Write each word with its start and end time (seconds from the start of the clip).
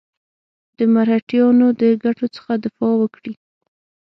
د 0.77 0.79
مرهټیانو 0.93 1.67
د 1.81 1.83
ګټو 2.03 2.25
څخه 2.35 2.51
دفاع 2.63 2.93
وکړي. 2.99 3.33